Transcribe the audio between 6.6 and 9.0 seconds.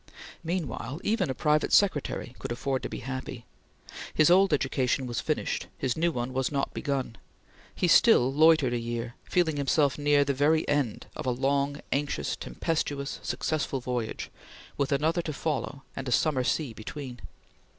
begun; he still loitered a